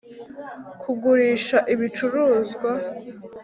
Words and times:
kugurisha 0.81 1.57
ibicuruzwa. 1.73 2.71